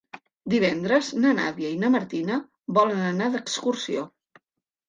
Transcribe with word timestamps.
Divendres 0.53 1.09
na 1.25 1.33
Nàdia 1.41 1.69
i 1.73 1.77
na 1.83 1.91
Martina 1.97 2.39
volen 2.79 3.05
anar 3.13 3.29
d'excursió. 3.37 4.09